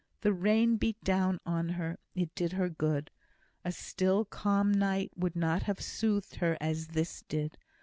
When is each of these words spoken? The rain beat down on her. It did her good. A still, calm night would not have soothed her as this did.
The 0.21 0.33
rain 0.33 0.77
beat 0.77 0.99
down 1.03 1.39
on 1.45 1.69
her. 1.69 1.99
It 2.15 2.33
did 2.33 2.53
her 2.53 2.69
good. 2.69 3.11
A 3.63 3.71
still, 3.71 4.25
calm 4.25 4.71
night 4.71 5.11
would 5.15 5.35
not 5.35 5.61
have 5.69 5.79
soothed 5.79 6.37
her 6.37 6.57
as 6.59 6.87
this 6.87 7.21
did. 7.29 7.55